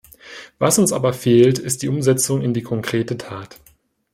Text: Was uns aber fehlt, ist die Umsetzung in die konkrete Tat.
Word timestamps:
Was 0.57 0.79
uns 0.79 0.93
aber 0.93 1.13
fehlt, 1.13 1.59
ist 1.59 1.83
die 1.83 1.87
Umsetzung 1.87 2.41
in 2.41 2.55
die 2.55 2.63
konkrete 2.63 3.19
Tat. 3.19 3.59